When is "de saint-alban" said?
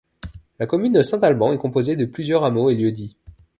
0.93-1.53